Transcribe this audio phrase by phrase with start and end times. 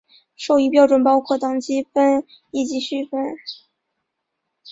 [0.35, 3.37] 授予标准包括等级分以及序分。